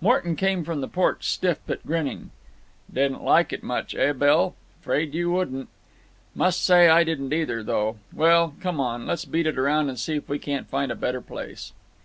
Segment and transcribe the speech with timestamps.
[0.00, 2.30] Morton came from the porch stiff but grinning.
[2.94, 4.54] "Didn't like it much, eh, Bill?
[4.80, 5.68] Afraid you wouldn't.
[6.36, 7.96] Must say I didn't either, though.
[8.12, 9.08] Well, come on.
[9.08, 11.72] Let's beat it around and see if we can't find a better place."